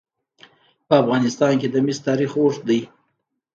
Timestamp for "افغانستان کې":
1.03-1.67